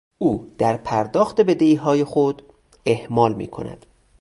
[0.17, 2.41] او در پرداخت بدهیهای خود
[2.85, 3.85] اهمال میکند.